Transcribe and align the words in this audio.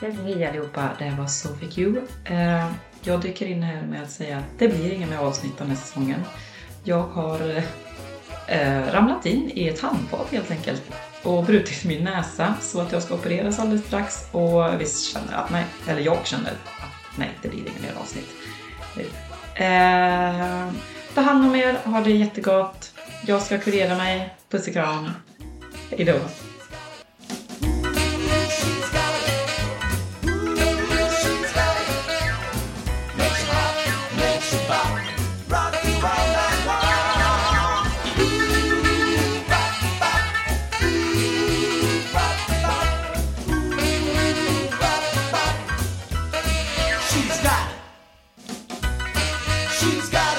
Hej 0.00 0.46
allihopa, 0.46 0.88
det 0.98 1.04
här 1.04 1.16
var 1.16 1.26
Sophie 1.26 1.68
eh, 1.68 1.74
Q. 1.74 2.00
Jag 3.02 3.20
dyker 3.20 3.46
in 3.46 3.62
här 3.62 3.82
med 3.82 4.02
att 4.02 4.10
säga 4.10 4.38
att 4.38 4.44
det 4.58 4.68
blir 4.68 4.92
inga 4.92 5.06
mer 5.06 5.16
avsnitt 5.16 5.58
den 5.58 5.68
här 5.68 5.76
säsongen. 5.76 6.20
Jag 6.84 7.02
har 7.02 7.56
eh, 7.56 7.64
eh, 8.46 8.92
ramlat 8.92 9.26
in 9.26 9.50
i 9.54 9.68
ett 9.68 9.80
handfat 9.80 10.30
helt 10.30 10.50
enkelt 10.50 10.82
och 11.22 11.44
brutit 11.44 11.84
min 11.84 12.04
näsa 12.04 12.54
så 12.60 12.80
att 12.80 12.92
jag 12.92 13.02
ska 13.02 13.14
opereras 13.14 13.58
alldeles 13.58 13.86
strax 13.86 14.28
och 14.32 14.80
visst 14.80 15.12
känner 15.12 15.36
att 15.36 15.50
nej, 15.50 15.64
eller 15.88 16.00
jag 16.00 16.26
känner 16.26 16.50
att 16.50 17.18
nej, 17.18 17.30
det 17.42 17.48
blir 17.48 17.60
inga 17.60 17.80
mer 17.82 17.94
avsnitt. 18.00 18.28
Eh, 19.54 20.72
ta 21.14 21.20
hand 21.20 21.46
om 21.46 21.54
er, 21.54 21.78
ha 21.84 22.00
det 22.00 22.10
jättegott. 22.10 22.92
Jag 23.26 23.42
ska 23.42 23.58
kurera 23.58 23.96
mig. 23.96 24.34
Puss 24.50 24.66
och 24.66 24.72
kram. 24.72 25.10
Hejdå. 25.90 26.18
she's 49.78 50.08
got 50.08 50.37